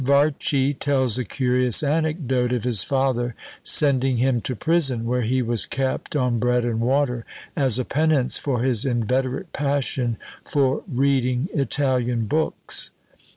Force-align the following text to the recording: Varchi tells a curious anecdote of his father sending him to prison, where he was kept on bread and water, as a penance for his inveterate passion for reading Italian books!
Varchi 0.03 0.73
tells 0.73 1.19
a 1.19 1.23
curious 1.23 1.83
anecdote 1.83 2.51
of 2.51 2.63
his 2.63 2.83
father 2.83 3.35
sending 3.61 4.17
him 4.17 4.41
to 4.41 4.55
prison, 4.55 5.05
where 5.05 5.21
he 5.21 5.43
was 5.43 5.67
kept 5.67 6.15
on 6.15 6.39
bread 6.39 6.65
and 6.65 6.79
water, 6.81 7.23
as 7.55 7.77
a 7.77 7.85
penance 7.85 8.35
for 8.39 8.63
his 8.63 8.83
inveterate 8.83 9.53
passion 9.53 10.17
for 10.43 10.81
reading 10.91 11.49
Italian 11.53 12.25
books! 12.25 12.89